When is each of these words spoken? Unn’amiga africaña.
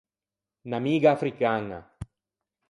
Unn’amiga 0.65 1.09
africaña. 1.13 1.79